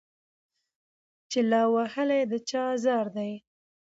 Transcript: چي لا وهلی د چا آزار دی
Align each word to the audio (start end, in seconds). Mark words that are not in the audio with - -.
چي 1.31 1.39
لا 1.51 1.61
وهلی 1.73 2.21
د 2.31 2.33
چا 2.49 2.61
آزار 2.73 3.05
دی 3.15 3.31